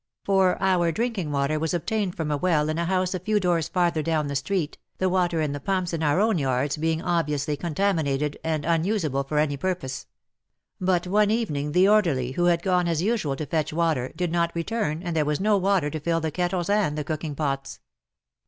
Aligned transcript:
For 0.23 0.59
our 0.59 0.91
drinking 0.91 1.31
water 1.31 1.59
was 1.59 1.73
138 1.73 1.77
WAR 1.77 2.01
AND 2.01 2.09
WOMEN 2.09 2.09
obtained 2.09 2.17
from 2.17 2.31
a 2.31 2.37
well 2.41 2.69
in 2.69 2.77
a 2.79 2.85
house 2.91 3.13
a 3.13 3.19
few 3.19 3.39
doors 3.39 3.67
farther 3.67 4.01
down 4.01 4.25
the 4.29 4.35
street, 4.35 4.79
the 4.97 5.09
water 5.09 5.41
in 5.41 5.51
the 5.51 5.59
pumps 5.59 5.93
in 5.93 6.01
our 6.01 6.19
own 6.19 6.39
yards 6.39 6.75
being 6.77 7.03
obviously 7.03 7.55
contaminated 7.55 8.39
and 8.43 8.65
unuseable 8.65 9.23
for 9.23 9.37
any 9.37 9.57
purpose. 9.57 10.07
But 10.79 11.05
one 11.05 11.29
even 11.29 11.55
ing 11.55 11.71
the 11.73 11.87
orderly, 11.87 12.31
who 12.31 12.45
had 12.45 12.63
gone 12.63 12.87
as 12.87 13.03
usual 13.03 13.35
to 13.35 13.45
fetch 13.45 13.71
water, 13.71 14.11
did 14.15 14.31
not 14.31 14.55
return 14.55 15.03
and 15.03 15.15
there 15.15 15.23
was 15.23 15.39
no 15.39 15.55
water 15.57 15.91
to 15.91 15.99
fill 15.99 16.19
the 16.19 16.31
kettles 16.31 16.67
and 16.67 16.97
the 16.97 17.03
cooking 17.03 17.35
pots. 17.35 17.79